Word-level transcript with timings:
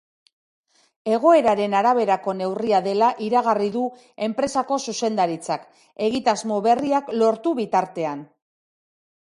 Egoeraren 1.17 1.75
araberako 1.79 2.33
neurria 2.39 2.79
dela 2.87 3.11
iragarri 3.27 3.69
du 3.77 3.85
enpresako 4.29 4.81
zuzendaritzak, 4.89 5.69
egitasmo 6.09 6.61
berriak 6.71 7.15
lortu 7.21 7.57
bitartean. 7.63 8.29